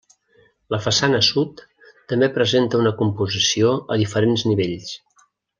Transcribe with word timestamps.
La 0.75 0.79
façana 0.85 1.19
sud, 1.27 1.61
també 2.13 2.31
presenta 2.39 2.81
una 2.85 2.95
composició 3.05 3.77
a 3.97 4.03
diferents 4.05 4.51
nivells. 4.53 4.97